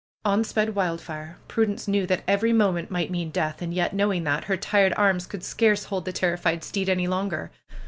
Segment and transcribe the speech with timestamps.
[0.25, 1.37] On sped Wildfire!
[1.47, 5.27] Prudence knew that every moment might mean death and yet, knowing that, her tired arms
[5.27, 7.51] could scarce hold the terrified steed any longer.